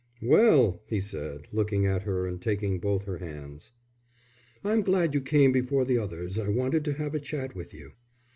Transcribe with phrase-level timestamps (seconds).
[0.23, 3.73] "Well?" he said, looking at her and taking both her hands.
[4.63, 7.91] "I'm glad you came before the others, I wanted to have a chat with you."